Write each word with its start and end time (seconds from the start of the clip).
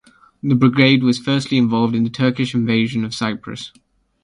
The 0.41 0.55
brigade 0.55 1.03
was 1.03 1.19
firstly 1.19 1.59
involved 1.59 1.93
in 1.93 2.03
the 2.03 2.09
Turkish 2.09 2.55
invasion 2.55 3.05
of 3.05 3.13
Cyprus. 3.13 3.71